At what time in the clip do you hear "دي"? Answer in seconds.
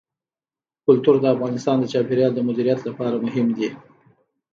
3.57-3.69